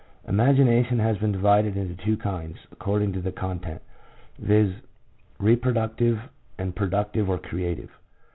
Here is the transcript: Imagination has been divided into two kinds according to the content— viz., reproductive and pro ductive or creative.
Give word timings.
Imagination 0.27 0.97
has 0.97 1.19
been 1.19 1.31
divided 1.31 1.77
into 1.77 1.93
two 2.03 2.17
kinds 2.17 2.57
according 2.71 3.13
to 3.13 3.21
the 3.21 3.31
content— 3.31 3.83
viz., 4.39 4.73
reproductive 5.37 6.19
and 6.57 6.75
pro 6.75 6.87
ductive 6.89 7.27
or 7.29 7.37
creative. 7.37 7.91